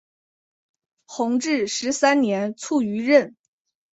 [1.05, 3.35] 弘治十三年卒于任。